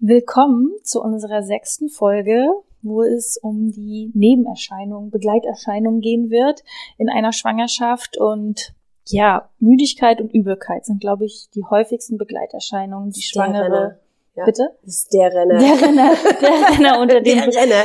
[0.00, 2.46] Willkommen zu unserer sechsten Folge,
[2.82, 6.62] wo es um die Nebenerscheinungen, Begleiterscheinungen gehen wird
[6.98, 8.74] in einer Schwangerschaft und
[9.06, 14.00] ja, Müdigkeit und Übelkeit sind, glaube ich, die häufigsten Begleiterscheinungen, die Schwangere.
[14.36, 14.70] Ja, Bitte?
[14.84, 15.58] Das ist der Renner.
[15.58, 17.84] Der Renner, der Renner unter den, Der Renner.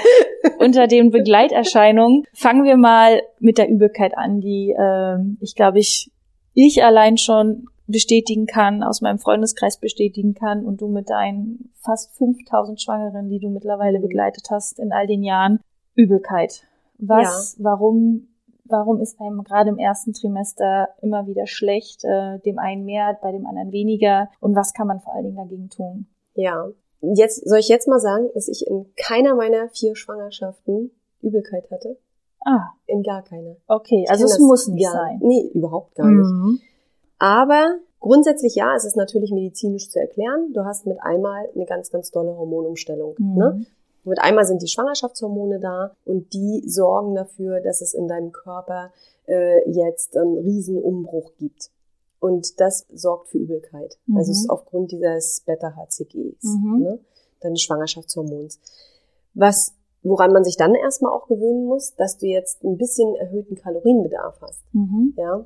[0.60, 2.26] unter den Begleiterscheinungen.
[2.34, 6.12] Fangen wir mal mit der Übelkeit an, die ähm, ich glaube ich
[6.54, 12.16] ich allein schon bestätigen kann, aus meinem Freundeskreis bestätigen kann und du mit deinen fast
[12.18, 14.04] 5000 Schwangeren, die du mittlerweile Mhm.
[14.04, 15.60] begleitet hast in all den Jahren,
[15.96, 16.64] Übelkeit.
[16.98, 18.30] Was, warum,
[18.66, 23.32] warum ist einem gerade im ersten Trimester immer wieder schlecht, äh, dem einen mehr, bei
[23.32, 26.08] dem anderen weniger und was kann man vor allen Dingen dagegen tun?
[26.36, 26.68] Ja.
[27.02, 31.98] Jetzt soll ich jetzt mal sagen, dass ich in keiner meiner vier Schwangerschaften Übelkeit hatte.
[32.46, 33.56] Ah, In gar keiner.
[33.68, 35.20] okay, also es muss nicht gar, sein.
[35.22, 36.30] Nee, überhaupt gar nicht.
[36.30, 36.60] Mhm.
[37.20, 40.52] Aber grundsätzlich ja, es ist natürlich medizinisch zu erklären.
[40.54, 43.16] Du hast mit einmal eine ganz, ganz tolle Hormonumstellung.
[43.18, 43.36] Mhm.
[43.38, 43.66] Ne?
[44.06, 48.92] Mit einmal sind die Schwangerschaftshormone da und die sorgen dafür, dass es in deinem Körper
[49.28, 51.70] äh, jetzt einen riesen Umbruch gibt.
[52.20, 53.98] Und das sorgt für Übelkeit.
[54.06, 54.18] Mhm.
[54.18, 56.80] Also es ist aufgrund dieses Beta-HCGs, Mhm.
[56.82, 57.00] ne?
[57.42, 58.60] deines Schwangerschaftshormons.
[59.34, 63.56] Was, woran man sich dann erstmal auch gewöhnen muss, dass du jetzt ein bisschen erhöhten
[63.56, 64.64] Kalorienbedarf hast.
[64.74, 65.14] Mhm.
[65.18, 65.46] Ja?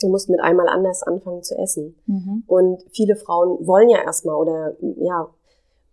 [0.00, 1.96] Du musst mit einmal anders anfangen zu essen.
[2.06, 2.44] Mhm.
[2.46, 5.28] Und viele Frauen wollen ja erstmal oder ja,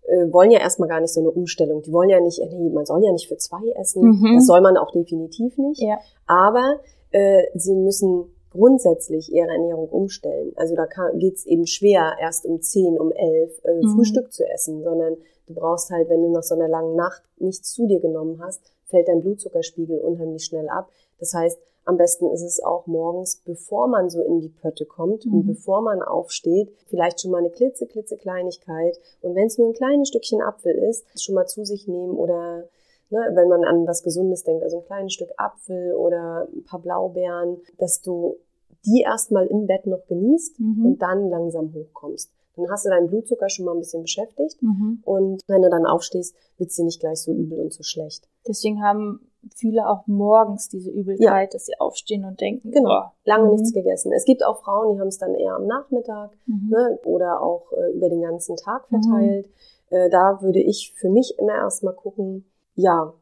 [0.07, 1.81] äh, wollen ja erstmal gar nicht so eine Umstellung.
[1.83, 4.03] Die wollen ja nicht, äh, nee, man soll ja nicht für zwei essen.
[4.03, 4.35] Mhm.
[4.35, 5.81] Das soll man auch definitiv nicht.
[5.81, 5.99] Ja.
[6.27, 6.79] Aber
[7.11, 10.51] äh, sie müssen grundsätzlich ihre Ernährung umstellen.
[10.57, 13.95] Also da geht es eben schwer, erst um 10, um 11 äh, Mhm.
[13.95, 15.15] Frühstück zu essen, sondern
[15.53, 18.61] du brauchst halt, wenn du nach so einer langen Nacht nichts zu dir genommen hast,
[18.85, 20.89] fällt dein Blutzuckerspiegel unheimlich schnell ab.
[21.19, 25.25] Das heißt, am besten ist es auch morgens, bevor man so in die Pötte kommt
[25.25, 25.47] und Mhm.
[25.47, 28.99] bevor man aufsteht, vielleicht schon mal eine klitze, klitze Kleinigkeit.
[29.21, 32.65] Und wenn es nur ein kleines Stückchen Apfel ist, schon mal zu sich nehmen oder
[33.09, 36.79] ne, wenn man an was Gesundes denkt, also ein kleines Stück Apfel oder ein paar
[36.81, 38.37] Blaubeeren, dass du
[38.85, 40.85] die erstmal im Bett noch genießt Mhm.
[40.85, 42.29] und dann langsam hochkommst.
[42.55, 45.01] Dann hast du deinen Blutzucker schon mal ein bisschen beschäftigt Mhm.
[45.05, 48.27] und wenn du dann aufstehst, wird's dir nicht gleich so übel und so schlecht.
[48.47, 49.21] Deswegen haben
[49.55, 52.89] viele auch morgens diese Übelkeit, dass sie aufstehen und denken, Genau.
[52.89, 53.51] boah, Lange Mhm.
[53.51, 54.11] nichts gegessen.
[54.13, 56.69] Es gibt auch Frauen, die haben es dann eher am Nachmittag mhm.
[56.69, 59.01] ne, oder auch äh, über den ganzen Tag Mhm.
[59.01, 59.49] verteilt.
[59.89, 62.45] Äh, da würde ich für mich immer erstmal gucken,
[62.75, 63.13] ja,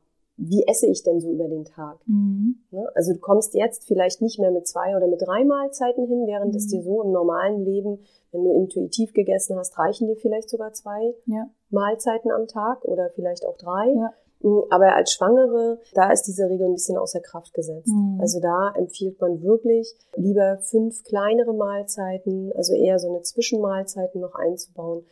[0.41, 1.97] wie esse ich denn so über den Tag?
[2.07, 2.55] Mhm.
[2.71, 2.87] Ne?
[2.95, 6.55] Also du kommst jetzt vielleicht nicht mehr mit zwei oder mit drei Mahlzeiten hin, während
[6.55, 6.69] es Mhm.
[6.69, 7.99] dir so im normalen Leben,
[8.31, 11.49] wenn du intuitiv gegessen hast, reichen dir vielleicht sogar zwei Ja.
[11.71, 13.89] Mahlzeiten am Tag oder vielleicht auch drei.
[13.93, 14.13] Ja.
[14.41, 17.89] Mm, Aber als Schwangere, da ist diese Regel ein bisschen außer Kraft gesetzt.
[17.89, 18.19] Mhm.
[18.21, 24.35] Also da empfiehlt man wirklich lieber fünf kleinere Mahlzeiten, also eher so eine Zwischenmahlzeiten noch
[24.35, 25.03] einzubauen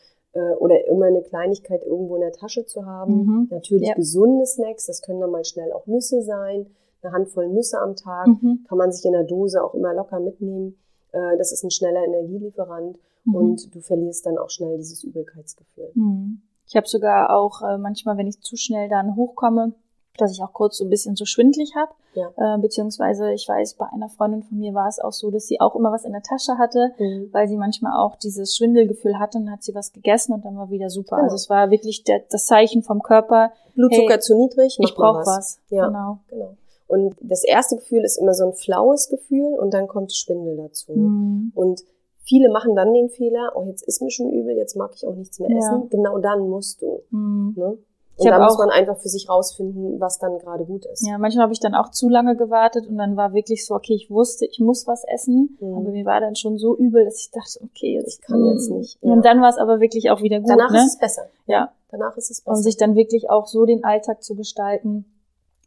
[0.60, 3.14] oder immer eine Kleinigkeit irgendwo in der Tasche zu haben.
[3.26, 3.48] Mhm.
[3.52, 3.96] Natürlich Ja.
[3.96, 6.68] gesunde Snacks, das können dann mal schnell auch Nüsse sein.
[7.02, 8.66] Eine Handvoll Nüsse am Tag Mhm.
[8.68, 10.78] kann man sich in der Dose auch immer locker mitnehmen.
[11.12, 13.36] Äh, Das ist ein schneller Energielieferant Mhm.
[13.36, 15.92] und du verlierst dann auch schnell dieses Übelkeitsgefühl.
[15.94, 16.42] Mhm.
[16.68, 19.74] Ich habe sogar auch äh, manchmal, wenn ich zu schnell dann hochkomme,
[20.18, 21.92] dass ich auch kurz so ein bisschen so schwindlig habe.
[22.14, 22.56] Ja.
[22.56, 25.62] Äh, beziehungsweise ich weiß, bei einer Freundin von mir war es auch so, dass sie
[25.62, 26.92] auch immer was in der Tasche hatte,
[27.32, 30.70] weil sie manchmal auch dieses Schwindelgefühl hatte, dann hat sie was gegessen und dann war
[30.70, 31.18] wieder super.
[31.18, 31.24] Genau.
[31.26, 35.26] Also es war wirklich der, das Zeichen vom Körper, Blutzucker Hey, zu niedrig, ich brauche
[35.26, 35.60] was.
[35.70, 35.88] Ja.
[35.88, 36.20] Genau.
[36.30, 36.56] Genau.
[36.88, 40.94] Und das erste Gefühl ist immer so ein flaues Gefühl und dann kommt Schwindel dazu.
[40.94, 41.52] Mhm.
[41.54, 41.84] Und
[42.24, 45.16] viele machen dann den Fehler, oh, jetzt ist mir schon übel, jetzt mag ich auch
[45.16, 45.58] nichts mehr Ja.
[45.58, 45.90] essen.
[45.90, 47.02] Genau dann musst du.
[47.12, 47.54] Mhm.
[47.58, 47.78] Ne?
[48.18, 51.06] Und da muss man einfach für sich rausfinden, was dann gerade gut ist.
[51.08, 53.94] Ja, manchmal habe ich dann auch zu lange gewartet und dann war wirklich so, okay,
[53.94, 55.76] ich wusste, ich muss was essen, Mhm.
[55.76, 58.52] aber mir war dann schon so übel, dass ich dachte, okay, jetzt Ich kann mm.
[58.52, 59.12] jetzt nicht, ja.
[59.12, 60.78] Und dann war es aber wirklich auch wieder gut, Danach ne?
[60.80, 61.24] ist es besser.
[61.46, 62.58] ja, Danach ist es besser.
[62.58, 65.06] und sich dann wirklich auch so den Alltag zu gestalten,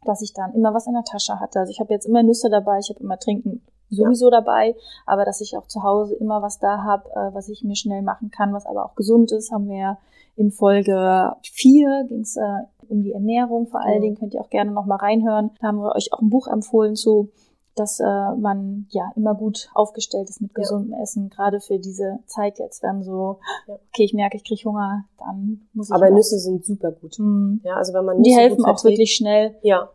[0.05, 1.59] dass ich dann immer was in der Tasche hatte.
[1.59, 3.61] Also ich habe jetzt immer Nüsse dabei, ich habe immer Trinken
[3.91, 7.63] sowieso dabei, aber dass ich auch zu Hause immer was da habe, äh, was ich
[7.63, 9.97] mir schnell machen kann, was aber auch gesund ist, haben wir ja
[10.35, 12.41] in Folge 4 ging es äh,
[12.89, 14.01] um die Ernährung vor allen Mhm.
[14.01, 15.51] Dingen, könnt ihr auch gerne noch mal reinhören.
[15.61, 17.29] Da haben wir euch auch ein Buch empfohlen zu.
[17.75, 18.03] dass äh,
[18.37, 20.55] man ja immer gut aufgestellt ist mit Ja.
[20.61, 23.75] gesundem Essen, gerade für diese Zeit jetzt, wenn so, Ja.
[23.75, 27.17] okay, ich merke, ich kriege Hunger, dann muss ich Aber Nüsse sind super gut.
[27.17, 27.61] Mhm.
[27.63, 29.89] Ja, also wenn man Und die Nüsse helfen auch wirklich schnell Ja,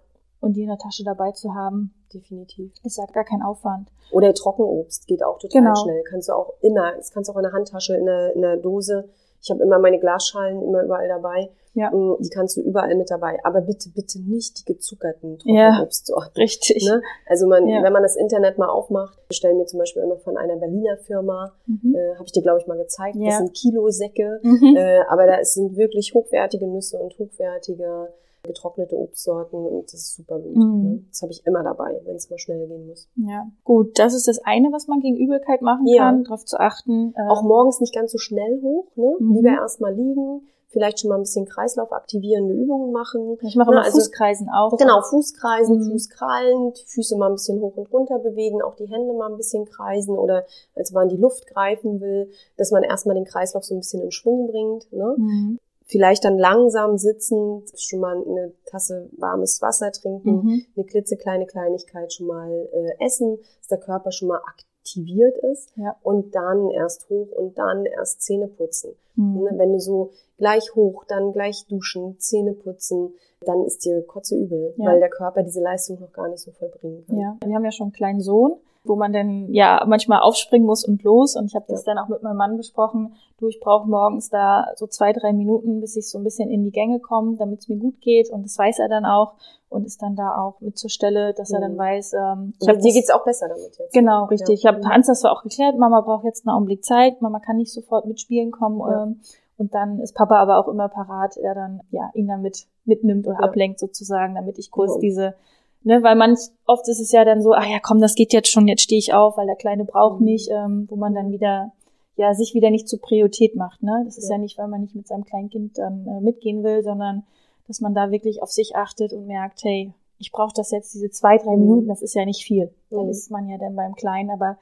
[0.47, 2.73] und die in der Tasche dabei zu haben, definitiv.
[2.85, 3.89] ist ja gar kein Aufwand.
[4.13, 5.75] Oder Trockenobst geht auch total Genau.
[5.83, 6.03] schnell.
[6.09, 8.57] Kannst du auch immer, das kannst du auch in der Handtasche, in der, in der
[8.57, 9.09] Dose.
[9.43, 11.51] Ich habe immer meine Glasschalen immer überall dabei.
[11.75, 11.91] Ja.
[11.91, 13.39] Mm, Die kannst du überall mit dabei.
[13.45, 15.69] Aber bitte, bitte nicht die gezuckerten Ja.
[15.71, 16.33] Trockenobstsorten.
[16.43, 16.85] Richtig.
[16.89, 17.03] Ne?
[17.29, 17.83] Also man, Ja.
[17.83, 21.53] wenn man das Internet mal aufmacht, bestellen wir zum Beispiel immer von einer Berliner Firma,
[21.67, 21.95] Mhm.
[21.95, 23.27] äh, habe ich dir glaube ich mal gezeigt, Ja.
[23.27, 24.75] das sind Kilosäcke, Mhm.
[24.77, 28.09] äh, aber da sind wirklich hochwertige Nüsse und hochwertige
[28.47, 30.57] getrocknete Obstsorten und das ist super gut.
[30.57, 30.83] Mhm.
[30.83, 31.05] Ne?
[31.11, 33.09] Das habe ich immer dabei, wenn es mal schnell gehen muss.
[33.17, 36.05] Ja, gut, das ist das eine, was man gegen Übelkeit machen Ja.
[36.05, 37.15] kann, darauf zu achten.
[37.17, 39.17] äh, Auch morgens nicht ganz so schnell hoch, ne?
[39.19, 39.35] Mhm.
[39.35, 43.39] Lieber erstmal liegen, vielleicht schon mal ein bisschen kreislaufaktivierende Übungen machen.
[43.41, 44.77] ich mache Na, immer also- Fußkreisen auch.
[44.77, 45.91] Genau, Fußkreisen, Mhm.
[45.93, 49.37] Fußkrallen, die Füße mal ein bisschen hoch und runter bewegen, auch die Hände mal ein
[49.37, 50.45] bisschen kreisen oder
[50.75, 54.11] als man die Luft greifen will, dass man erstmal den Kreislauf so ein bisschen in
[54.11, 54.93] Schwung bringt.
[54.93, 55.15] Ne?
[55.17, 55.59] Mhm.
[55.89, 60.63] Vielleicht dann langsam sitzend schon mal eine Tasse warmes Wasser trinken, Mhm.
[60.77, 65.97] eine klitzekleine Kleinigkeit schon mal äh, essen, dass der Körper schon mal aktiviert ist Ja.
[66.03, 68.95] und dann erst hoch und dann erst Zähne putzen.
[69.15, 69.43] Mhm.
[69.45, 74.37] Ne, Wenn du so gleich hoch, dann gleich duschen, Zähne putzen, dann ist dir kotze
[74.37, 74.87] übel, Ja.
[74.87, 77.19] weil der Körper diese Leistung noch gar nicht so vollbringen kann.
[77.19, 78.57] Ja, wir haben ja schon einen kleinen Sohn,
[78.89, 81.37] wo man dann ja manchmal aufspringen muss und los.
[81.37, 83.15] Und ich habe das dann auch mit meinem Mann besprochen.
[83.39, 86.65] Du, ich brauche morgens da so zwei, drei Minuten, bis ich so ein bisschen in
[86.65, 88.31] die Gänge komme, damit es mir gut geht.
[88.31, 89.35] Und das weiß er dann auch
[89.69, 91.79] und ist dann da auch mit zur Stelle, dass er dann Mhm.
[91.79, 93.93] weiß, ähm, ich Ich hab dir geht's auch besser damit jetzt.
[93.93, 94.63] Genau, richtig.
[94.63, 94.71] Ja.
[94.71, 94.91] Ich habe Mhm.
[94.93, 98.21] Hans das auch geklärt, Mama braucht jetzt einen Augenblick Zeit, Mama kann nicht sofort mit
[98.21, 98.79] Spielen kommen.
[98.81, 99.03] Ja.
[99.05, 99.21] Ähm,
[99.59, 103.27] und dann ist Papa aber auch immer parat, der dann ja ihn dann mit mitnimmt
[103.27, 103.49] oder Ja.
[103.49, 105.01] ablenkt sozusagen, damit ich kurz Ja.
[105.01, 105.35] diese,
[105.83, 108.49] ne, weil manch oft ist es ja dann so, ach ja, komm, das geht jetzt
[108.51, 110.25] schon, jetzt stehe ich auf, weil der Kleine braucht Mhm.
[110.25, 111.73] mich, ähm, wo man dann wieder
[112.17, 113.83] ja sich wieder nicht zur Priorität macht.
[113.83, 114.03] Ne?
[114.07, 114.37] Das ist Ja.
[114.37, 117.25] ja nicht, weil man nicht mit seinem Kleinkind dann äh, mitgehen will, sondern
[117.69, 121.11] dass man da wirklich auf sich achtet und merkt, hey, ich brauche das jetzt diese
[121.11, 121.63] zwei, drei Mhm.
[121.63, 122.71] Minuten, das ist ja nicht viel.
[122.91, 123.11] Dann Mhm.
[123.11, 124.57] ist man ja dann beim Kleinen, aber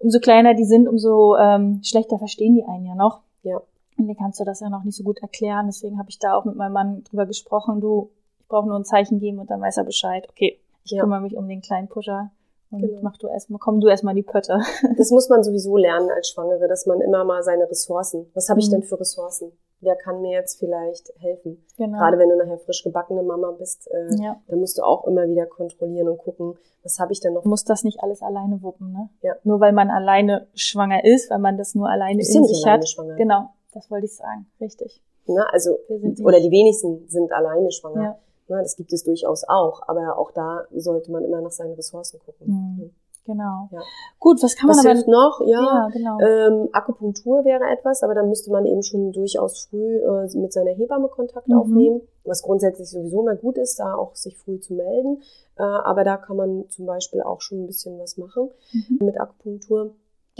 [0.00, 3.20] umso kleiner die sind, umso ähm, schlechter verstehen die einen ja noch.
[3.42, 3.62] Ja.
[3.96, 5.66] Und dann kannst du das ja noch nicht so gut erklären.
[5.66, 7.80] Deswegen habe ich da auch mit meinem Mann drüber gesprochen.
[7.80, 8.10] Du,
[8.48, 10.26] ich brauche nur ein Zeichen geben und dann weiß er Bescheid.
[10.30, 11.02] Okay, ich Ja.
[11.02, 12.30] kümmere mich um den kleinen Pusher
[12.70, 13.00] und Genau.
[13.02, 14.58] mach du erstmal, komm du erstmal die Pötte.
[14.96, 18.58] Das muss man sowieso lernen als Schwangere, dass man immer mal seine Ressourcen, was habe
[18.60, 18.72] ich Mhm.
[18.72, 19.52] denn für Ressourcen?
[19.80, 21.62] Wer kann mir jetzt vielleicht helfen?
[21.76, 21.98] Genau.
[21.98, 24.40] Gerade wenn du nachher frisch gebackene Mama bist, äh, ja.
[24.48, 27.42] dann musst du auch immer wieder kontrollieren und gucken, was habe ich denn noch?
[27.42, 29.10] Du musst das nicht alles alleine wuppen, ne?
[29.20, 29.34] Ja.
[29.44, 32.88] Nur weil man alleine schwanger ist, weil man das nur alleine in sich alleine hat.
[32.88, 33.14] schwanger.
[33.16, 34.46] Genau, das wollte ich sagen.
[34.58, 35.02] Richtig.
[35.26, 35.44] Ne?
[35.52, 35.76] Also,
[36.24, 38.02] oder die wenigsten sind alleine schwanger.
[38.02, 38.18] Ja.
[38.48, 42.46] Das gibt es durchaus auch, aber auch da sollte man immer nach seinen Ressourcen gucken.
[42.78, 42.90] Mhm.
[43.26, 43.68] Genau.
[43.72, 43.80] Ja.
[44.18, 45.40] Gut, was kann Was man aber hilft noch?
[45.44, 46.18] Ja, Ja, genau.
[46.18, 50.70] Ähm, Akupunktur wäre etwas, aber dann müsste man eben schon durchaus früh äh, mit seiner
[50.70, 51.58] Hebamme Kontakt Mhm.
[51.58, 55.20] aufnehmen, was grundsätzlich sowieso immer gut ist, da auch sich früh zu melden.
[55.58, 58.98] Äh, aber da kann man zum Beispiel auch schon ein bisschen was machen Mhm.
[59.04, 59.90] mit Akupunktur.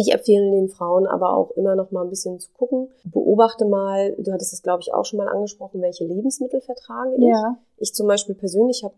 [0.00, 2.88] Ich empfehle den Frauen aber auch immer noch mal ein bisschen zu gucken.
[3.04, 7.24] Beobachte mal, du hattest es glaube ich auch schon mal angesprochen, welche Lebensmittel vertrage ich.
[7.24, 7.58] Ja.
[7.78, 8.94] Ich zum Beispiel persönlich habe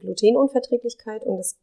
[0.00, 1.56] Glutenunverträglichkeit und das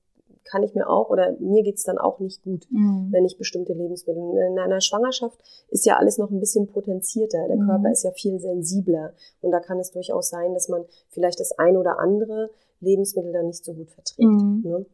[0.44, 3.08] kann ich mir auch oder mir geht's dann auch nicht gut Mhm.
[3.12, 4.22] wenn ich bestimmte Lebensmittel.
[4.52, 5.40] In einer Schwangerschaft
[5.70, 7.48] ist ja alles noch ein bisschen potenzierter.
[7.48, 7.68] Der Mhm.
[7.68, 9.14] Körper ist ja viel sensibler.
[9.42, 12.50] Und da kann es durchaus sein, dass man vielleicht das ein oder andere
[12.82, 14.28] Lebensmittel dann nicht so gut verträgt.
[14.28, 14.62] Mhm.
[14.66, 14.86] Ne?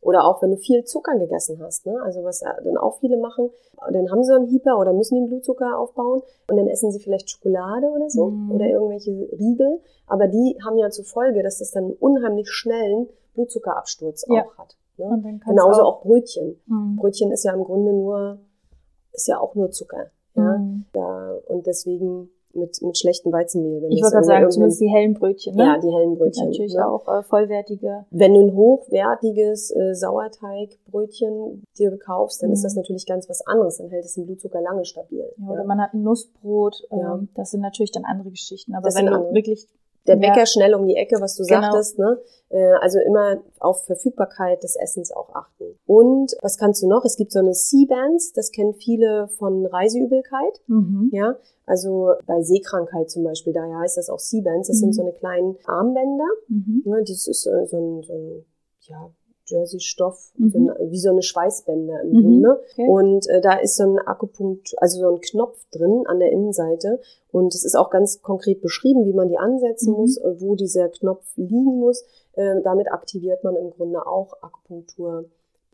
[0.00, 2.00] Oder auch wenn du viel Zucker gegessen hast, ne?
[2.02, 3.50] also was ja dann auch viele machen,
[3.92, 7.28] dann haben sie einen Hyper oder müssen den Blutzucker aufbauen und dann essen sie vielleicht
[7.30, 8.52] Schokolade oder so Mhm.
[8.52, 13.08] oder irgendwelche Riegel, aber die haben ja zur Folge, dass das dann einen unheimlich schnellen
[13.34, 14.44] Blutzuckerabsturz Ja.
[14.44, 14.76] auch hat.
[14.98, 15.40] Ne?
[15.46, 16.60] Genauso du auch Brötchen.
[16.66, 16.96] Mhm.
[16.96, 18.38] Brötchen ist ja im Grunde nur,
[19.12, 20.10] ist ja auch nur Zucker.
[20.34, 20.58] Ja?
[20.58, 20.86] Mhm.
[20.92, 23.82] Da, und deswegen mit, mit schlechtem Weizenmehl.
[23.82, 25.64] Wenn Ich das wollte gerade sagen, zumindest die hellen Brötchen, ne?
[25.64, 26.46] Ja, die hellen Brötchen.
[26.48, 26.86] natürlich ne?
[26.88, 28.06] auch äh, vollwertige.
[28.10, 32.54] Wenn du ein hochwertiges äh, Sauerteigbrötchen dir kaufst, dann Mhm.
[32.54, 33.78] ist das natürlich ganz was anderes.
[33.78, 35.24] Dann hält es den Blutzucker lange stabil.
[35.38, 35.66] Ja, oder ja.
[35.66, 36.86] man hat ein Nussbrot.
[36.90, 37.14] Ja.
[37.14, 38.74] Ähm, das sind natürlich dann andere Geschichten.
[38.74, 39.66] Aber Das wenn du wirklich
[40.06, 40.20] Der Ja.
[40.20, 41.60] Bäcker schnell um die Ecke, was du Genau.
[41.62, 41.98] sagtest.
[41.98, 42.18] Ne?
[42.50, 45.78] Äh, also immer auf Verfügbarkeit des Essens auch achten.
[45.86, 47.04] Und was kannst du noch?
[47.04, 50.60] Es gibt so eine C-Bands, das kennen viele von Reiseübelkeit.
[50.66, 51.10] Mhm.
[51.12, 51.36] Ja,
[51.66, 54.68] also bei Seekrankheit zum Beispiel, daher heißt das auch C-Bands.
[54.68, 54.80] Das Mhm.
[54.80, 56.24] sind so eine kleinen Armbänder.
[56.48, 56.82] Mhm.
[56.86, 58.44] Ne, das ist äh, so ein, so ein
[58.82, 59.10] ja,
[59.48, 60.50] Jersey-Stoff, Mhm.
[60.50, 60.58] so
[60.90, 62.22] wie so eine Schweißbänder im Mhm.
[62.22, 62.60] Grunde.
[62.72, 62.88] Okay.
[62.88, 67.00] Und äh, da ist so ein Akupunkt, also so ein Knopf drin an der Innenseite.
[67.30, 69.98] Und es ist auch ganz konkret beschrieben, wie man die ansetzen Mhm.
[70.00, 72.04] muss, äh, wo dieser Knopf liegen muss.
[72.34, 74.34] Äh, damit aktiviert man im Grunde auch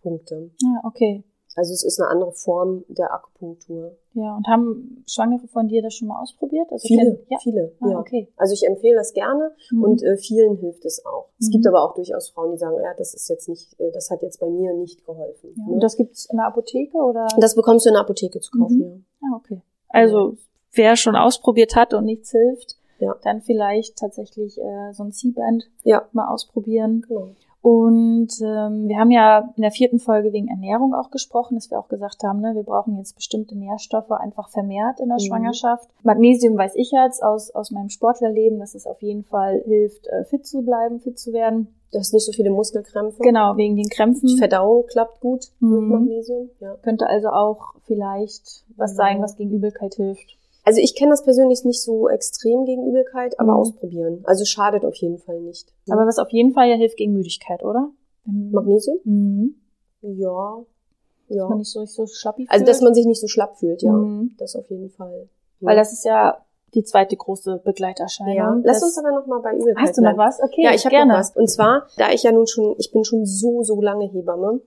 [0.03, 0.51] Punkte.
[0.63, 1.25] Ja, okay.
[1.57, 3.97] Also es ist eine andere Form der Akupunktur.
[4.15, 6.71] Ja, und haben Schwangere von dir das schon mal ausprobiert?
[6.73, 7.39] Also Viele, kenn- ja.
[7.43, 7.99] viele, Ah, ja.
[7.99, 8.29] okay.
[8.37, 9.83] Also ich empfehle das gerne Mhm.
[9.85, 11.29] und äh, vielen hilft es auch.
[11.39, 11.53] Es Mhm.
[11.53, 14.23] gibt aber auch durchaus Frauen, die sagen, ja, das ist jetzt nicht, äh, das hat
[14.23, 15.55] jetzt bei mir nicht geholfen.
[15.57, 15.65] ja.
[15.67, 15.73] ne?
[15.75, 17.27] Und das gibt's in der Apotheke oder?
[17.39, 19.05] das bekommst du in der Apotheke zu kaufen, Mhm.
[19.23, 19.61] Ah, okay.
[19.89, 20.37] Also
[20.73, 23.15] wer schon ausprobiert hat und nichts hilft, Ja.
[23.23, 25.99] dann vielleicht tatsächlich äh, so ein C-Band ja.
[25.99, 27.05] Ja, mal ausprobieren.
[27.09, 27.29] genau.
[27.65, 31.79] Und ähm, wir haben ja in der vierten Folge wegen Ernährung auch gesprochen, dass wir
[31.79, 35.21] auch gesagt haben, ne, wir brauchen jetzt bestimmte Nährstoffe einfach vermehrt in der Mhm.
[35.27, 35.89] Schwangerschaft.
[36.03, 40.25] Magnesium weiß ich jetzt aus, aus meinem Sportlerleben, dass es auf jeden Fall hilft, äh,
[40.27, 41.69] fit zu bleiben, fit zu werden.
[41.91, 43.23] Du hast nicht so viele Muskelkrämpfe.
[43.23, 44.27] Genau, wegen den Krämpfen.
[44.29, 45.71] Die Verdauung klappt gut Mhm.
[45.71, 46.51] mit Magnesium.
[46.61, 46.75] Ja.
[46.83, 48.97] Könnte also auch vielleicht was Ja.
[48.97, 50.37] sein, was gegen Übelkeit hilft.
[50.65, 53.59] Also ich kenne das persönlich nicht so extrem gegen Übelkeit, aber Mhm.
[53.59, 54.21] ausprobieren.
[54.25, 55.73] Also schadet auf jeden Fall nicht.
[55.91, 57.91] Aber was auf jeden Fall ja hilft gegen Müdigkeit, oder?
[58.25, 58.99] Magnesium?
[59.05, 59.55] Mhm.
[60.01, 60.65] Ja.
[61.29, 61.55] Dass man Ja.
[61.57, 62.69] nicht so, so schlappi Also fühlt.
[62.69, 63.93] dass man sich nicht so schlapp fühlt, ja.
[63.93, 64.35] Mhm.
[64.39, 65.29] Das auf jeden Fall.
[65.61, 65.69] Ja.
[65.69, 66.39] Weil das ist ja
[66.75, 68.35] die zweite große Begleiterscheinung.
[68.35, 68.61] ja.
[68.65, 70.41] Lass uns aber noch mal bei Übelkeit Hast du noch was?
[70.43, 71.37] Okay, Ja, ich habe noch was.
[71.37, 74.61] Und zwar, da ich ja nun schon, ich bin schon so, so lange Hebamme.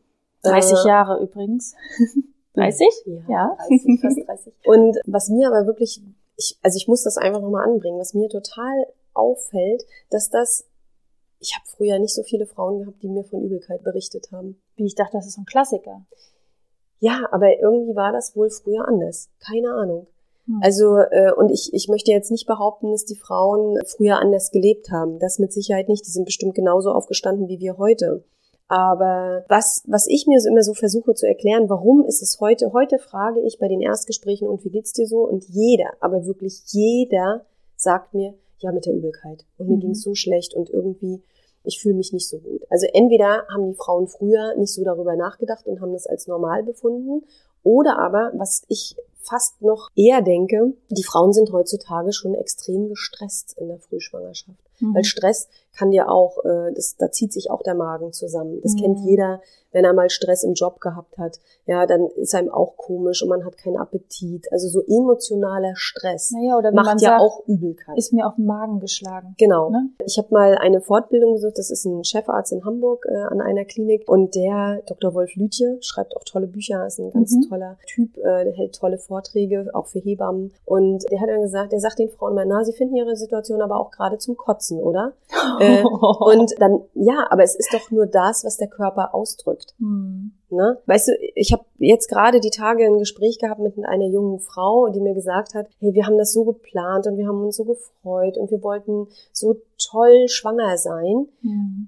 [0.44, 1.74] 30 Äh, Jahre übrigens.
[2.58, 2.88] 30?
[3.06, 3.58] Ja, Ja.
[3.68, 4.54] 30, fast 30.
[4.66, 6.02] Und was mir aber wirklich,
[6.38, 10.66] ich, also ich muss das einfach nochmal anbringen, was mir total auffällt, dass das,
[11.40, 14.60] ich habe früher nicht so viele Frauen gehabt, die mir von Übelkeit berichtet haben.
[14.76, 16.06] Wie ich dachte, das ist ein Klassiker.
[17.00, 19.30] Ja, aber irgendwie war das wohl früher anders.
[19.40, 20.08] Keine Ahnung.
[20.48, 20.60] Hm.
[20.64, 24.90] Also, äh, und ich, ich möchte jetzt nicht behaupten, dass die Frauen früher anders gelebt
[24.90, 25.20] haben.
[25.20, 26.06] Das mit Sicherheit nicht.
[26.06, 28.24] Die sind bestimmt genauso aufgestanden wie wir heute.
[28.69, 32.74] Aber was, was ich mir so immer so versuche zu erklären, warum ist es heute,
[32.74, 35.19] heute frage ich bei den Erstgesprächen, und wie geht's dir so?
[35.19, 37.45] Und jeder, aber wirklich jeder
[37.77, 39.45] sagt mir, ja, mit der Übelkeit.
[39.57, 39.81] Und mir Mhm.
[39.81, 41.21] ging's so schlecht und irgendwie,
[41.63, 42.63] ich fühle mich nicht so gut.
[42.69, 46.63] Also entweder haben die Frauen früher nicht so darüber nachgedacht und haben das als normal
[46.63, 47.25] befunden,
[47.63, 53.57] oder aber, was ich fast noch eher denke, die Frauen sind heutzutage schon extrem gestresst
[53.57, 54.66] in der Frühschwangerschaft.
[54.79, 54.96] Mhm.
[54.96, 58.60] Weil Stress kann dir auch, äh, das, da zieht sich auch der Magen zusammen.
[58.63, 58.77] Das Mhm.
[58.81, 59.41] kennt jeder,
[59.72, 61.39] wenn er mal Stress im Job gehabt hat.
[61.67, 64.51] Ja, dann ist einem auch komisch und man hat keinen Appetit.
[64.51, 67.96] Also so emotionaler Stress Naja, oder macht ja sagt, auch Übelkeit.
[67.98, 69.36] ist mir auf den Magen geschlagen.
[69.38, 69.69] Genau.
[69.69, 69.89] Ne?
[70.05, 73.65] Ich habe mal eine Fortbildung besucht, das ist ein Chefarzt in Hamburg äh, an einer
[73.65, 75.13] Klinik und der Dr.
[75.13, 77.50] Wolf Lütje schreibt auch tolle Bücher, ist ein ganz Mhm.
[77.50, 81.72] toller Typ, äh, der hält tolle Vorträge, auch für Hebammen und der hat dann gesagt,
[81.72, 84.66] der sagt den Frauen mal, na, sie finden ihre Situation aber auch gerade zum Kotzen,
[84.75, 85.13] oder?
[85.59, 89.74] Äh, und dann, ja, aber es ist doch nur das, was der Körper ausdrückt.
[89.79, 90.33] Hm.
[90.50, 90.77] Ne?
[90.86, 94.89] Weißt du, ich habe jetzt gerade die Tage ein Gespräch gehabt mit einer jungen Frau,
[94.89, 97.63] die mir gesagt hat, hey, wir haben das so geplant und wir haben uns so
[97.63, 101.27] gefreut und wir wollten so toll schwanger sein.
[101.41, 101.88] Hm.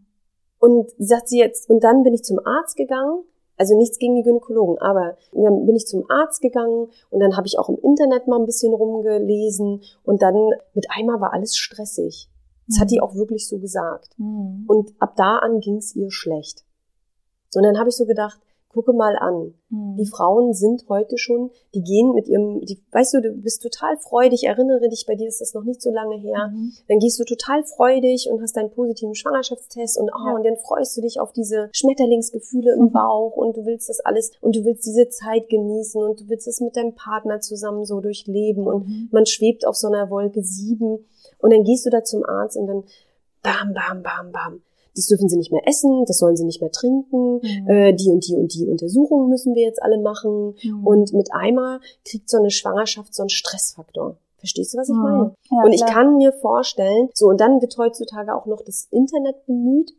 [0.59, 3.23] Und sagt sie jetzt, und dann bin ich zum Arzt gegangen,
[3.59, 7.45] also nichts gegen die Gynäkologen, aber dann bin ich zum Arzt gegangen und dann habe
[7.45, 12.29] ich auch im Internet mal ein bisschen rumgelesen und dann mit einmal war alles stressig.
[12.69, 14.15] Das hat die auch wirklich so gesagt.
[14.17, 14.63] Hm.
[14.67, 16.63] Und ab da an ging es ihr schlecht.
[17.55, 18.39] Und dann habe ich so gedacht,
[18.71, 19.55] gucke mal an.
[19.71, 19.95] Hm.
[19.97, 23.97] Die Frauen sind heute schon, die gehen mit ihrem, die, weißt du, du bist total
[23.97, 26.49] freudig, erinnere dich, bei dir ist das noch nicht so lange her.
[26.53, 26.73] Mhm.
[26.87, 30.35] Dann gehst du total freudig und hast deinen positiven Schwangerschaftstest und, oh, Ja.
[30.35, 32.91] und dann freust du dich auf diese Schmetterlingsgefühle im Mhm.
[32.91, 36.47] Bauch und du willst das alles und du willst diese Zeit genießen und du willst
[36.47, 39.09] es mit deinem Partner zusammen so durchleben und Mhm.
[39.11, 40.99] man schwebt auf so einer Wolke sieben
[41.39, 42.83] und dann gehst du da zum Arzt und dann
[43.43, 44.61] bam, bam, bam, bam.
[44.95, 47.67] Das dürfen sie nicht mehr essen, das sollen sie nicht mehr trinken, Mhm.
[47.69, 50.55] äh, die und die und die Untersuchungen müssen wir jetzt alle machen.
[50.63, 50.85] Mhm.
[50.85, 54.17] Und mit einmal kriegt so eine Schwangerschaft so einen Stressfaktor.
[54.37, 55.01] Verstehst du, was ich Mhm.
[55.03, 55.35] meine?
[55.51, 55.93] Ja, und ich klar.
[55.93, 59.91] kann mir vorstellen, so und dann wird heutzutage auch noch das Internet bemüht,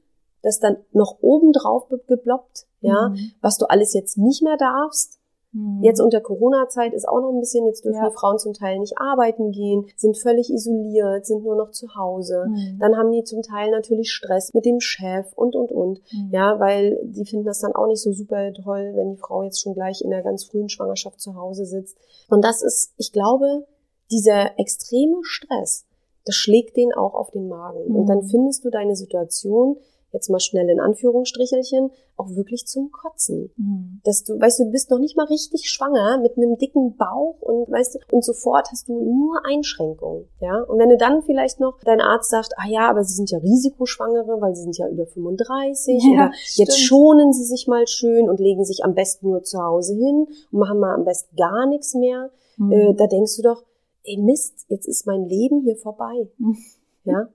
[0.42, 3.32] das dann noch obendrauf be- gebloppt, ja, Mhm.
[3.40, 5.18] was du alles jetzt nicht mehr darfst.
[5.52, 5.82] Mhm.
[5.82, 8.08] Jetzt unter Corona-Zeit ist auch noch ein bisschen, jetzt dürfen Ja.
[8.08, 12.46] die Frauen zum Teil nicht arbeiten gehen, sind völlig isoliert, sind nur noch zu Hause.
[12.48, 12.78] Mhm.
[12.78, 16.00] Dann haben die zum Teil natürlich Stress mit dem Chef und, und, und.
[16.12, 16.30] Mhm.
[16.32, 19.60] Ja, weil die finden das dann auch nicht so super toll, wenn die Frau jetzt
[19.60, 21.96] schon gleich in der ganz frühen Schwangerschaft zu Hause sitzt.
[22.28, 23.66] Und das ist, ich glaube,
[24.10, 25.84] dieser extreme Stress,
[26.26, 27.80] das schlägt den auch auf den Magen.
[27.96, 28.28] Und dann Mhm.
[28.28, 29.78] findest du deine Situation,
[30.12, 33.50] jetzt mal schnell in Anführungsstrichelchen, auch wirklich zum Kotzen.
[33.56, 34.00] Mhm.
[34.04, 37.40] Dass du, weißt du, du bist noch nicht mal richtig schwanger mit einem dicken Bauch
[37.40, 40.60] und weißt du, und sofort hast du nur Einschränkungen, ja.
[40.62, 43.38] Und wenn du dann vielleicht noch dein Arzt sagt, ah ja, aber sie sind ja
[43.38, 46.72] Risikoschwangere, weil sie sind ja über 35 Ja, oder jetzt stimmt.
[46.72, 50.58] schonen sie sich mal schön und legen sich am besten nur zu Hause hin und
[50.58, 52.72] machen mal am besten gar nichts mehr, Mhm.
[52.72, 53.62] äh, da denkst du doch,
[54.04, 56.56] ey Mist, jetzt ist mein Leben hier vorbei, Mhm.
[57.04, 57.28] ja.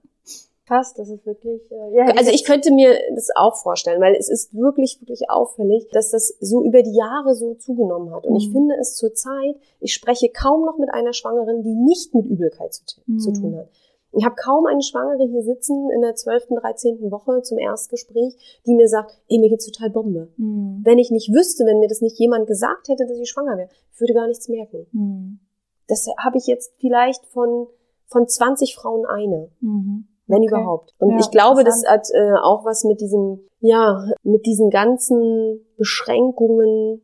[0.66, 1.62] Krass, das ist wirklich.
[1.70, 5.86] Äh, ja, Also ich könnte mir das auch vorstellen, weil es ist wirklich, wirklich auffällig,
[5.92, 8.26] dass das so über die Jahre so zugenommen hat.
[8.26, 8.52] Und ich Mhm.
[8.52, 12.84] finde es zurzeit, ich spreche kaum noch mit einer Schwangeren, die nicht mit Übelkeit zu,
[13.18, 13.34] zu Mhm.
[13.34, 13.68] tun hat.
[14.12, 17.10] Ich habe kaum eine Schwangere hier sitzen in der 12., 13.
[17.12, 18.34] Woche zum Erstgespräch,
[18.66, 20.32] die mir sagt, ey, mir geht's total Bombe.
[20.36, 20.80] Mhm.
[20.84, 23.68] Wenn ich nicht wüsste, wenn mir das nicht jemand gesagt hätte, dass ich schwanger wäre,
[23.92, 24.86] ich würde gar nichts merken.
[24.92, 25.38] Mhm.
[25.86, 27.68] Das habe ich jetzt vielleicht von,
[28.06, 30.08] von 20 Frauen eine Mhm.
[30.26, 30.48] Wenn Okay.
[30.48, 30.94] überhaupt.
[30.98, 35.64] Und Ja, ich glaube, das hat äh, auch was mit diesem, ja, mit diesen ganzen
[35.76, 37.02] Beschränkungen,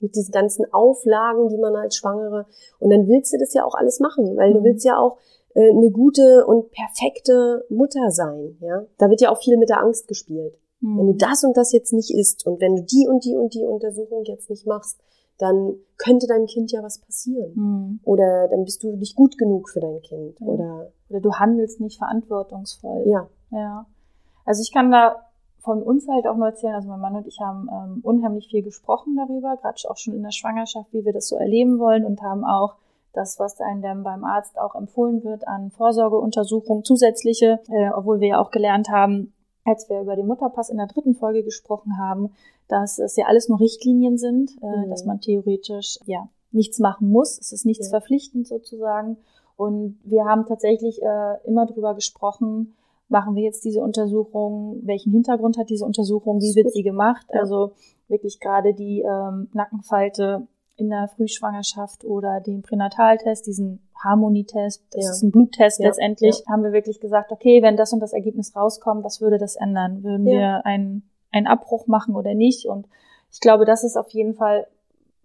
[0.00, 2.46] mit diesen ganzen Auflagen, die man als Schwangere,
[2.80, 4.64] und dann willst du das ja auch alles machen, weil du Mhm.
[4.64, 5.16] willst ja auch
[5.54, 8.84] äh, eine gute und perfekte Mutter sein, ja.
[8.98, 10.54] Da wird ja auch viel mit der Angst gespielt.
[10.80, 10.98] Mhm.
[10.98, 13.54] Wenn du das und das jetzt nicht isst und wenn du die und die und
[13.54, 14.98] die Untersuchung jetzt nicht machst,
[15.38, 17.52] dann könnte deinem Kind ja was passieren.
[17.54, 18.00] Mhm.
[18.04, 20.38] Oder dann bist du nicht gut genug für dein Kind.
[20.40, 20.46] Ja.
[20.46, 23.04] Oder Oder du handelst nicht verantwortungsvoll.
[23.06, 23.28] ja.
[23.50, 23.86] Ja.
[24.44, 25.16] Also ich kann da
[25.60, 28.62] von uns halt auch nur erzählen, also mein Mann und ich haben ähm, unheimlich viel
[28.62, 32.20] gesprochen darüber, gerade auch schon in der Schwangerschaft, wie wir das so erleben wollen und
[32.22, 32.74] haben auch
[33.12, 38.28] das, was einem dann beim Arzt auch empfohlen wird an Vorsorgeuntersuchungen, zusätzliche, äh, obwohl wir
[38.28, 39.32] ja auch gelernt haben,
[39.64, 42.32] als wir über den Mutterpass in der dritten Folge gesprochen haben,
[42.72, 44.90] dass es ja alles nur Richtlinien sind, äh, Mhm.
[44.90, 47.38] dass man theoretisch ja nichts machen muss.
[47.38, 47.90] Es ist nichts Ja.
[47.98, 49.18] verpflichtend sozusagen.
[49.56, 52.74] Und wir haben tatsächlich äh, immer drüber gesprochen,
[53.08, 56.72] machen wir jetzt diese Untersuchung, welchen Hintergrund hat diese Untersuchung, wie wird gut.
[56.72, 57.26] sie gemacht?
[57.32, 57.40] Ja.
[57.40, 57.72] Also
[58.08, 65.10] wirklich gerade die ähm, Nackenfalte in der Frühschwangerschaft oder den Pränataltest, diesen Harmonietest, das Ja.
[65.10, 68.56] ist ein Bluttest Ja, letztendlich, haben wir wirklich gesagt, okay, wenn das und das Ergebnis
[68.56, 70.02] rauskommt, was würde das ändern?
[70.02, 71.02] Würden wir einen,
[71.32, 72.66] einen Abbruch machen oder nicht?
[72.66, 72.86] Und
[73.32, 74.66] ich glaube, das ist auf jeden Fall,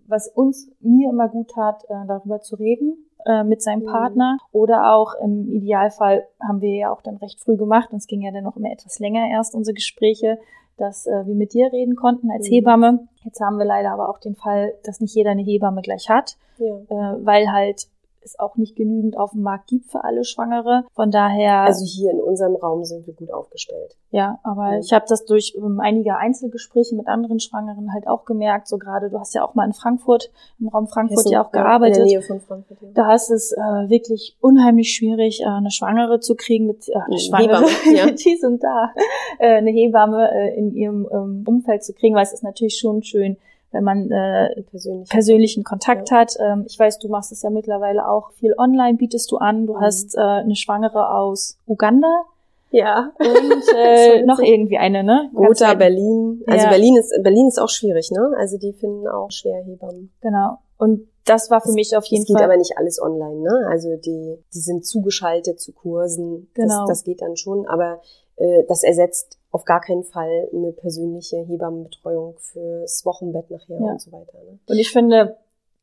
[0.07, 3.87] was uns, mir immer gut hat, äh, darüber zu reden äh, mit seinem Mhm.
[3.87, 4.37] Partner.
[4.51, 8.21] Oder auch im Idealfall haben wir ja auch dann recht früh gemacht, und es ging
[8.21, 10.39] ja dann noch immer etwas länger erst unsere Gespräche,
[10.77, 12.53] dass äh, wir mit dir reden konnten als Mhm.
[12.53, 13.07] Hebamme.
[13.23, 16.37] Jetzt haben wir leider aber auch den Fall, dass nicht jeder eine Hebamme gleich hat,
[16.59, 17.17] ja.
[17.21, 17.87] weil halt
[18.23, 20.83] es auch nicht genügend auf dem Markt gibt für alle Schwangere.
[20.93, 23.95] Von daher, Also hier in unserem Raum sind wir gut aufgestellt.
[24.11, 24.79] ja, aber Mhm.
[24.79, 28.67] ich habe das durch ähm, einige Einzelgespräche mit anderen Schwangeren halt auch gemerkt.
[28.67, 31.59] So gerade, du hast ja auch mal in Frankfurt, im Raum Frankfurt ja auch In
[31.59, 31.97] gearbeitet.
[31.97, 32.77] der Nähe von Frankfurt.
[32.81, 32.87] Ja.
[32.93, 37.05] Da ist es äh, wirklich unheimlich schwierig, äh, eine Schwangere zu kriegen mit äh, eine
[37.05, 38.11] Eine Schwangere, Hebamme, ja.
[38.11, 38.91] die sind da,
[39.39, 43.03] äh, eine Hebamme äh, in ihrem ähm, Umfeld zu kriegen, weil es ist natürlich schon
[43.03, 43.37] schön,
[43.71, 45.09] wenn man äh, Persönlich.
[45.09, 46.35] persönlichen Kontakt hat.
[46.39, 49.65] Ähm, ich weiß, du machst es ja mittlerweile auch viel online, bietest du an.
[49.67, 49.81] Du Mhm.
[49.81, 52.23] hast äh, eine Schwangere aus Uganda
[52.71, 53.11] Ja.
[53.19, 55.29] und äh, noch irgendwie eine, ne?
[55.33, 56.43] Gotha, Berlin.
[56.47, 56.69] Also Ja.
[56.69, 58.31] Berlin ist Berlin ist auch schwierig, ne?
[58.37, 60.11] Also die finden auch schwer Hebammen.
[60.21, 60.57] Genau.
[60.77, 62.45] Und das war für Es- mich auf jeden Es geht Fall.
[62.45, 63.67] aber nicht alles online, ne?
[63.69, 66.49] Also die die sind zugeschaltet zu Kursen.
[66.53, 66.81] Genau.
[66.87, 67.99] Das, das geht dann schon, aber
[68.37, 73.91] äh, das ersetzt auf gar keinen Fall eine persönliche Hebammenbetreuung fürs Wochenbett nachher Ja.
[73.93, 74.37] und so weiter.
[74.43, 74.59] Ne?
[74.67, 75.37] Und ich finde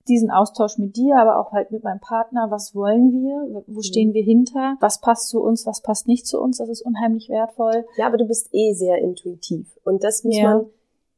[0.06, 4.12] diesen Austausch mit dir, aber auch halt mit meinem Partner, was wollen wir, wo stehen
[4.12, 7.86] wir hinter, was passt zu uns, was passt nicht zu uns, das ist unheimlich wertvoll.
[7.96, 9.66] Ja, aber du bist eh sehr intuitiv.
[9.82, 10.56] Und das muss Ja.
[10.58, 10.66] man,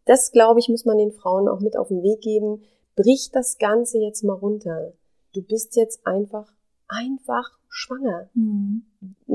[0.04, 2.62] das glaube ich, muss man den Frauen auch mit auf den Weg geben.
[2.94, 4.92] Brich das Ganze jetzt mal runter.
[5.34, 6.52] Du bist jetzt einfach,
[6.86, 8.28] einfach schwanger.
[8.34, 8.84] Hm.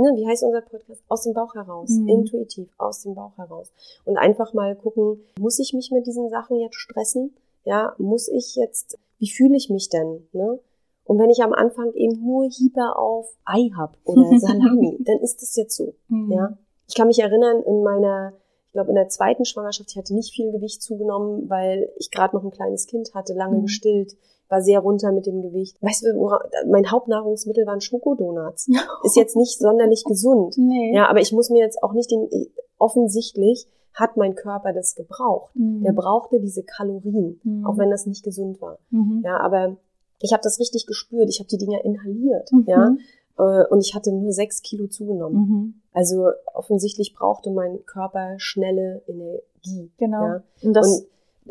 [0.01, 1.03] Ne, wie heißt unser Podcast?
[1.07, 1.89] Aus dem Bauch heraus.
[1.91, 2.07] Mhm.
[2.07, 3.71] Intuitiv, aus dem Bauch heraus.
[4.05, 7.35] Und einfach mal gucken, muss ich mich mit diesen Sachen jetzt stressen?
[7.65, 10.27] Ja, muss ich jetzt, wie fühle ich mich denn?
[10.33, 10.59] Ne?
[11.03, 15.41] Und wenn ich am Anfang eben nur Hieber auf Ei hab oder Salami, dann ist
[15.41, 15.93] das jetzt so.
[16.09, 16.31] Hm.
[16.31, 16.57] Ja.
[16.87, 18.33] Ich kann mich erinnern, in meiner,
[18.67, 22.35] ich glaube, in der zweiten Schwangerschaft, ich hatte nicht viel Gewicht zugenommen, weil ich gerade
[22.35, 23.61] noch ein kleines Kind hatte, lange Mhm.
[23.63, 24.15] gestillt,
[24.51, 25.77] war sehr runter mit dem Gewicht.
[25.81, 26.29] Weißt du,
[26.69, 28.67] mein Hauptnahrungsmittel waren Schokodonuts.
[29.03, 30.55] Ist jetzt nicht sonderlich gesund.
[30.57, 30.93] Nee.
[30.93, 32.29] Ja, aber ich muss mir jetzt auch nicht den,
[32.77, 35.53] offensichtlich hat mein Körper das gebraucht.
[35.55, 35.83] Hm.
[35.83, 37.65] Der brauchte diese Kalorien, Mhm.
[37.65, 38.77] auch wenn das nicht gesund war.
[38.89, 39.21] Mhm.
[39.25, 39.75] Ja, aber
[40.21, 41.29] ich habe das richtig gespürt.
[41.29, 42.51] Ich habe die Dinger inhaliert.
[42.51, 42.65] Mhm.
[42.67, 42.95] Ja,
[43.37, 45.35] äh, und ich hatte nur sechs Kilo zugenommen.
[45.35, 45.73] Mhm.
[45.93, 49.91] Also offensichtlich brauchte mein Körper schnelle Energie.
[49.97, 50.25] Genau.
[50.25, 50.43] Ja.
[50.63, 51.07] Und das, und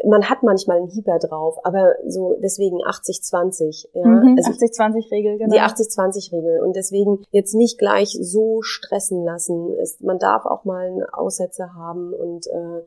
[0.06, 3.88] man hat manchmal einen Hieber drauf, aber so deswegen 80-20.
[3.92, 4.06] Ja.
[4.06, 5.54] mhm, Also 80-20-Regel, genau.
[5.54, 6.60] die 80-20-Regel.
[6.62, 9.74] Und deswegen jetzt nicht gleich so stressen lassen.
[9.80, 12.82] Es, man darf auch mal einen Aussetzer haben und, äh,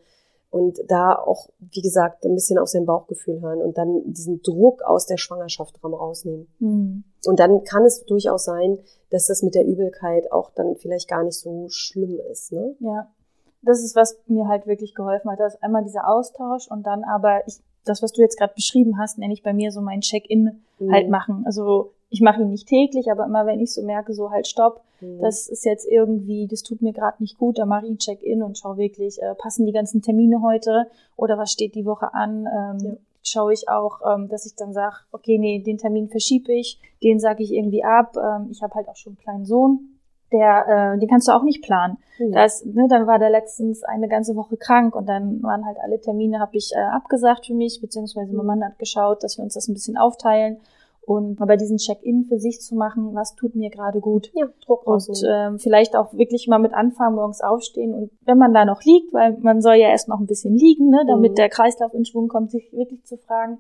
[0.50, 4.84] und da auch, wie gesagt, ein bisschen auf sein Bauchgefühl hören und dann diesen Druck
[4.84, 6.48] aus der Schwangerschaft rausnehmen.
[6.60, 7.04] Hm.
[7.26, 11.24] Und dann kann es durchaus sein, dass das mit der Übelkeit auch dann vielleicht gar
[11.24, 12.52] nicht so schlimm ist.
[12.52, 12.76] Ne?
[12.80, 13.10] Ja,
[13.66, 15.40] das ist, was mir halt wirklich geholfen hat.
[15.40, 18.98] Das ist einmal dieser Austausch und dann aber, ich, das, was du jetzt gerade beschrieben
[18.98, 21.12] hast, nenne ich bei mir so mein Check-in halt Mhm.
[21.12, 21.44] machen.
[21.46, 24.82] Also ich mache ihn nicht täglich, aber immer wenn ich so merke, so halt stopp,
[25.02, 25.20] Mhm.
[25.20, 28.44] das ist jetzt irgendwie, das tut mir gerade nicht gut, dann mache ich ein Check-in
[28.44, 30.86] und schaue wirklich, äh, passen die ganzen Termine heute
[31.18, 32.46] oder was steht die Woche an.
[32.46, 32.92] Ähm, Ja.
[33.26, 37.22] Schaue ich auch, ähm, dass ich dann sage, okay, nee, den Termin verschiebe ich, den
[37.22, 38.18] sage ich irgendwie ab.
[38.18, 39.93] Ähm, ich habe halt auch schon einen kleinen Sohn,
[40.34, 41.98] der, äh, den kannst du auch nicht planen.
[42.18, 42.44] Ja.
[42.44, 46.00] Das, ne, dann war der letztens eine ganze Woche krank und dann waren halt alle
[46.02, 49.54] Termine, habe ich äh, abgesagt für mich, beziehungsweise mein Mann hat geschaut, dass wir uns
[49.54, 50.58] das ein bisschen aufteilen
[51.06, 54.32] und aber diesen Check-in für sich zu machen, was tut mir gerade gut.
[54.34, 58.54] ja, Druck Und ähm, vielleicht auch wirklich mal mit anfangen, morgens aufstehen und wenn man
[58.54, 61.36] da noch liegt, weil man soll ja erst noch ein bisschen liegen, ne, damit Mhm.
[61.36, 63.58] der Kreislauf in Schwung kommt, sich wirklich zu fragen,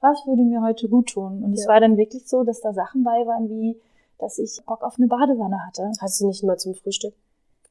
[0.00, 1.42] was würde mir heute gut tun?
[1.42, 1.72] Und es Ja.
[1.72, 3.76] war dann wirklich so, dass da Sachen bei waren, wie
[4.18, 5.90] dass ich Bock auf eine Badewanne hatte.
[6.00, 7.14] Hast du nicht mal zum Frühstück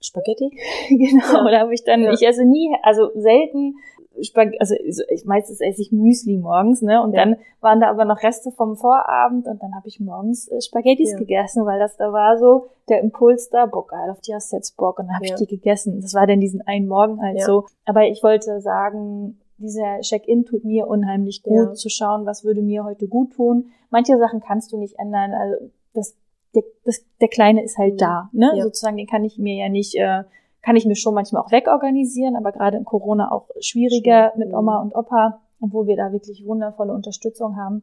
[0.02, 0.52] Spaghetti?
[0.90, 1.52] genau, Ja.
[1.52, 2.12] da habe ich dann, Ja.
[2.14, 3.76] ich esse nie, also selten,
[4.22, 7.02] Spag also ich meistens esse ich Müsli morgens, ne?
[7.02, 7.26] Und Ja.
[7.26, 11.16] dann waren da aber noch Reste vom Vorabend und dann habe ich morgens äh, Spaghettis
[11.18, 14.58] gegessen, weil das da war so der Impuls da, boah, geil, auf die hast du
[14.58, 15.00] jetzt Bock.
[15.00, 16.00] Und dann habe ich die gegessen.
[16.00, 17.66] Das war dann diesen einen Morgen halt so.
[17.86, 22.84] Aber ich wollte sagen, dieser Check-in tut mir unheimlich gut, zu schauen, was würde mir
[22.84, 23.72] heute gut tun.
[23.90, 25.32] Manche Sachen kannst du nicht ändern.
[25.34, 26.14] Also das,
[26.56, 27.98] der, das, der Kleine ist halt Mhm.
[27.98, 28.52] da, ne?
[28.56, 28.64] Ja.
[28.64, 30.24] Sozusagen, den kann ich mir ja nicht, äh,
[30.62, 34.56] kann ich mir schon manchmal auch wegorganisieren, aber gerade in Corona auch schwieriger Schwierig, mit.
[34.58, 37.82] Oma und Opa, obwohl wir da wirklich wundervolle Unterstützung haben.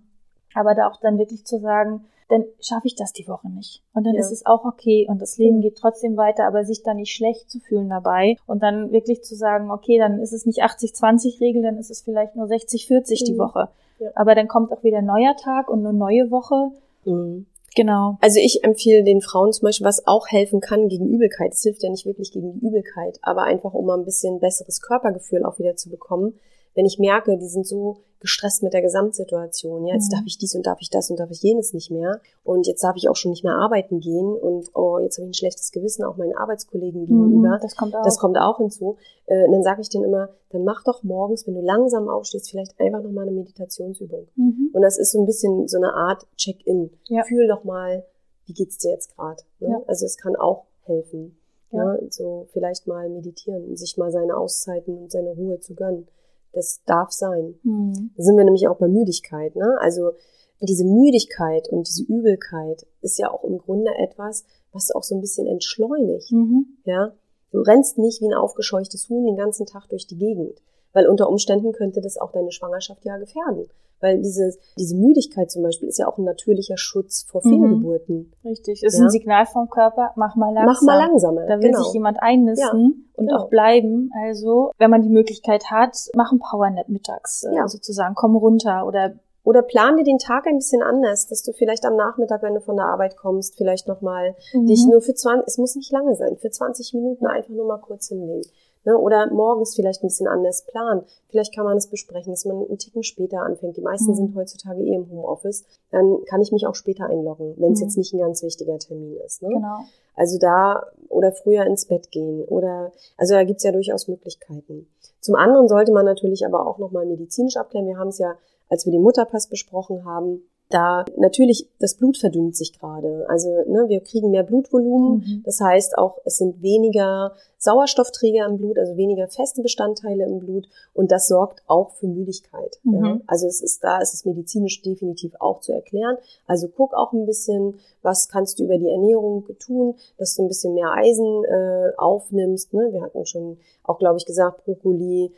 [0.54, 3.82] Aber da auch dann wirklich zu sagen, dann schaffe ich das die Woche nicht.
[3.92, 4.20] Und dann Ja.
[4.20, 7.50] ist es auch okay und das Leben geht trotzdem weiter, aber sich da nicht schlecht
[7.50, 11.76] zu fühlen dabei und dann wirklich zu sagen, okay, dann ist es nicht 80-20-Regel, dann
[11.76, 13.38] ist es vielleicht nur 60-40 die Mhm.
[13.38, 13.68] Woche.
[13.98, 14.10] Ja.
[14.14, 16.70] Aber dann kommt auch wieder ein neuer Tag und eine neue Woche.
[17.04, 17.46] Mhm.
[17.76, 18.18] Genau.
[18.20, 21.52] Also ich empfehle den Frauen zum Beispiel, was auch helfen kann gegen Übelkeit.
[21.52, 24.80] Es hilft ja nicht wirklich gegen die Übelkeit, aber einfach um mal ein bisschen besseres
[24.80, 26.40] Körpergefühl auch wieder zu bekommen.
[26.74, 30.16] Wenn ich merke, die sind so gestresst mit der Gesamtsituation, ja, jetzt Mhm.
[30.16, 32.82] darf ich dies und darf ich das und darf ich jenes nicht mehr und jetzt
[32.84, 35.72] darf ich auch schon nicht mehr arbeiten gehen und oh, jetzt habe ich ein schlechtes
[35.72, 37.56] Gewissen auch meinen Arbeitskollegen gegenüber.
[37.56, 38.02] Mhm, das kommt auch.
[38.02, 38.96] Das kommt auch hinzu.
[39.26, 42.78] Äh, dann sage ich denen immer, dann mach doch morgens, wenn du langsam aufstehst, vielleicht
[42.78, 44.28] einfach nochmal eine Meditationsübung.
[44.36, 44.70] mhm.
[44.74, 46.90] Und das ist so ein bisschen so eine Art Check-in.
[47.08, 47.22] Ja.
[47.24, 48.04] Fühl doch mal,
[48.44, 49.42] wie geht's dir jetzt gerade.
[49.60, 49.68] Ne?
[49.70, 49.82] Ja.
[49.86, 51.38] Also es kann auch helfen.
[51.72, 51.84] Ja.
[51.84, 52.06] Ne?
[52.10, 56.06] So vielleicht mal meditieren, sich mal seine Auszeiten und seine Ruhe zu gönnen.
[56.52, 57.54] Das darf sein.
[57.62, 58.10] Mhm.
[58.16, 59.54] Da sind wir nämlich auch bei Müdigkeit.
[59.56, 59.76] Ne?
[59.80, 60.12] Also
[60.60, 65.20] diese Müdigkeit und diese Übelkeit ist ja auch im Grunde etwas, was auch so ein
[65.20, 66.30] bisschen entschleunigt.
[66.32, 66.66] Mhm.
[66.84, 67.12] Ja,
[67.50, 70.60] du rennst nicht wie ein aufgescheuchtes Huhn den ganzen Tag durch die Gegend,
[70.92, 73.68] weil unter Umständen könnte das auch deine Schwangerschaft ja gefährden.
[74.02, 77.50] Weil diese, diese Müdigkeit zum Beispiel ist ja auch ein natürlicher Schutz vor Mhm.
[77.50, 78.32] Fehlgeburten.
[78.46, 78.82] Richtig.
[78.82, 79.04] Es ist Ja.
[79.06, 80.72] ein Signal vom Körper, mach mal langsam.
[80.74, 81.46] Mach mal langsamer.
[81.46, 81.82] Da will genau.
[81.82, 83.40] sich jemand einnisten und genau.
[83.42, 84.10] auch bleiben.
[84.24, 87.68] Also, wenn man die Möglichkeit hat, mach einen Powernap mittags äh, Ja.
[87.68, 88.14] sozusagen.
[88.14, 91.96] Komm runter oder Oder plan dir den Tag ein bisschen anders, dass du vielleicht am
[91.96, 94.90] Nachmittag, wenn du von der Arbeit kommst, vielleicht nochmal dich Mhm.
[94.92, 98.08] nur für 20, es muss nicht lange sein, für 20 Minuten einfach nur mal kurz
[98.08, 98.46] hinlegen.
[98.84, 98.96] Ne?
[98.96, 101.02] Oder morgens vielleicht ein bisschen anders planen.
[101.28, 103.76] Vielleicht kann man es besprechen, dass man einen Ticken später anfängt.
[103.76, 104.14] Die meisten Mhm.
[104.16, 105.64] sind heutzutage eh im Homeoffice.
[105.90, 107.86] Dann kann ich mich auch später einloggen, wenn es Mhm.
[107.86, 109.42] jetzt nicht ein ganz wichtiger Termin ist.
[109.42, 109.48] Ne?
[109.48, 109.80] Genau.
[110.16, 114.86] Also da oder früher ins Bett gehen oder also da gibt's ja durchaus Möglichkeiten.
[115.20, 117.86] Zum anderen sollte man natürlich aber auch nochmal medizinisch abklären.
[117.86, 118.34] Wir haben es ja,
[118.68, 123.26] als wir den Mutterpass besprochen haben, da natürlich das Blut verdünnt sich gerade.
[123.28, 125.18] Also ne, wir kriegen mehr Blutvolumen.
[125.18, 125.42] Mhm.
[125.44, 130.68] Das heißt auch, es sind weniger Sauerstoffträger im Blut, also weniger feste Bestandteile im Blut
[130.94, 132.78] und das sorgt auch für Müdigkeit.
[132.84, 133.04] Mhm.
[133.04, 133.20] Ja.
[133.26, 136.16] Also es ist da, ist es medizinisch definitiv auch zu erklären.
[136.46, 140.48] Also guck auch ein bisschen, was kannst du über die Ernährung tun, dass du ein
[140.48, 142.72] bisschen mehr Eisen äh, aufnimmst.
[142.72, 142.88] Ne?
[142.92, 145.32] Wir hatten schon auch, glaube ich, gesagt, Brokkoli,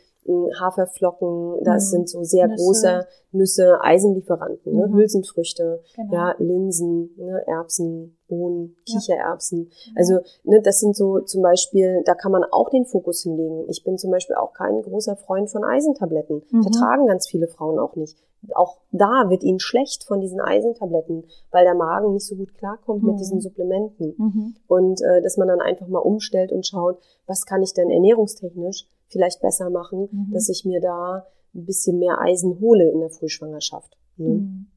[0.59, 1.89] Haferflocken, das Mhm.
[1.89, 2.63] sind so sehr Nüsse.
[2.63, 4.87] große Nüsse, Eisenlieferanten, ne?
[4.87, 4.93] Mhm.
[4.95, 6.13] Hülsenfrüchte, Genau.
[6.13, 7.43] ja, Linsen, ne?
[7.47, 8.99] Erbsen, Bohnen, Ja.
[8.99, 9.69] Kichererbsen.
[9.95, 13.65] Also ne, das sind so zum Beispiel, da kann man auch den Fokus hinlegen.
[13.69, 16.41] Ich bin zum Beispiel auch kein großer Freund von Eisentabletten.
[16.51, 16.63] Mhm.
[16.63, 18.17] Vertragen ganz viele Frauen auch nicht.
[18.55, 23.01] Auch da wird ihnen schlecht von diesen Eisentabletten, weil der Magen nicht so gut klarkommt
[23.03, 23.09] Mhm.
[23.11, 24.15] mit diesen Supplementen.
[24.17, 24.55] Mhm.
[24.67, 28.87] Und äh, dass man dann einfach mal umstellt und schaut, was kann ich denn ernährungstechnisch
[29.13, 30.33] vielleicht besser machen, Mhm.
[30.33, 33.95] dass ich mir da ein bisschen mehr Eisen hole in der Frühschwangerschaft.
[34.17, 34.27] Ne?
[34.27, 34.67] Mhm.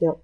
[0.00, 0.16] Ja.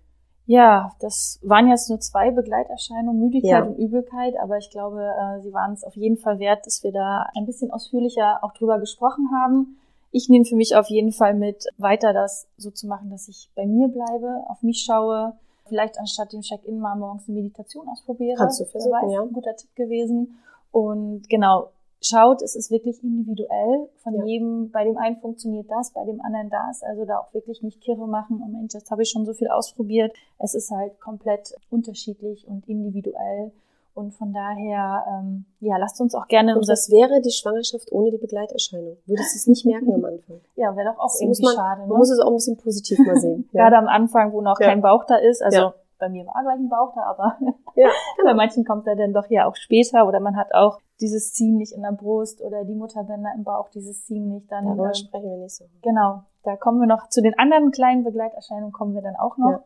[0.46, 3.62] Ja, das waren jetzt nur zwei Begleiterscheinungen, Müdigkeit Ja.
[3.64, 6.90] und Übelkeit, aber ich glaube, äh, sie waren es auf jeden Fall wert, dass wir
[6.90, 9.76] da ein bisschen ausführlicher auch drüber gesprochen haben.
[10.10, 13.50] Ich nehme für mich auf jeden Fall mit, weiter das so zu machen, dass ich
[13.54, 15.34] bei mir bleibe, auf mich schaue,
[15.66, 18.38] vielleicht anstatt dem Check-in mal morgens eine Meditation ausprobiere.
[18.38, 19.20] Kannst du versuchen, ja.
[19.20, 20.38] Ein guter Tipp gewesen.
[20.72, 21.68] Und genau,
[22.02, 23.88] schaut, es ist wirklich individuell.
[24.02, 24.24] Von Ja.
[24.24, 26.82] jedem, bei dem einen funktioniert das, bei dem anderen das.
[26.82, 29.48] Also da auch wirklich nicht kirre machen, oh Mensch, jetzt habe ich schon so viel
[29.48, 30.12] ausprobiert.
[30.38, 33.52] Es ist halt komplett unterschiedlich und individuell.
[33.94, 38.12] Und von daher, ähm, ja, lasst uns auch gerne Und was wäre die Schwangerschaft ohne
[38.12, 38.96] die Begleiterscheinung?
[39.06, 40.40] Würdest du es nicht merken am Anfang?
[40.56, 41.86] ja, wäre doch auch Das irgendwie muss man, schade, ne?
[41.88, 43.48] man muss es auch ein bisschen positiv mal sehen.
[43.52, 44.68] Gerade am Anfang, wo noch Ja.
[44.68, 45.42] kein Bauch da ist.
[45.42, 45.74] Also Ja.
[45.98, 47.36] Bei mir war gleich ein Bauch da, aber
[47.78, 47.88] Ja,
[48.24, 51.56] bei manchen kommt er dann doch ja auch später oder man hat auch dieses Ziehen
[51.56, 54.66] nicht in der Brust oder die Mutterbänder im Bauch, dieses Ziehen nicht dann.
[54.66, 55.64] Darüber ähm, sprechen wir nicht so.
[55.82, 59.50] Genau, da kommen wir noch zu den anderen kleinen Begleiterscheinungen kommen wir dann auch noch.
[59.50, 59.64] Ja.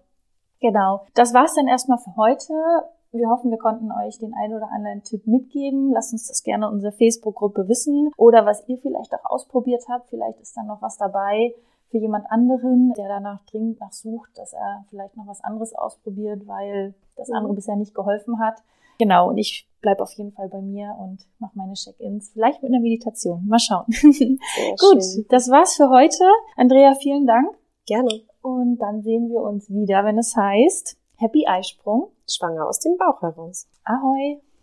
[0.61, 1.07] Genau.
[1.14, 2.53] Das war's dann erstmal für heute.
[3.12, 5.92] Wir hoffen, wir konnten euch den einen oder anderen Tipp mitgeben.
[5.92, 10.09] Lasst uns das gerne in unserer Facebook-Gruppe wissen oder was ihr vielleicht auch ausprobiert habt.
[10.09, 11.55] Vielleicht ist dann noch was dabei
[11.92, 16.46] für jemand anderen, der danach dringend nach sucht, dass er vielleicht noch was anderes ausprobiert,
[16.48, 17.35] weil das Mhm.
[17.37, 18.61] andere bisher nicht geholfen hat.
[18.98, 22.31] Genau, und ich bleibe auf jeden Fall bei mir und mache meine Check-ins.
[22.33, 23.46] Vielleicht mit einer Meditation.
[23.46, 23.85] Mal schauen.
[23.88, 24.11] Sehr
[24.81, 25.26] Gut, schön.
[25.28, 26.24] das war's für heute.
[26.57, 27.48] Andrea, vielen Dank.
[27.87, 28.09] Gerne.
[28.42, 32.09] Und dann sehen wir uns wieder, wenn es heißt Happy Eisprung.
[32.28, 33.68] Schwanger aus dem Bauch heraus.
[33.85, 34.40] Ahoi.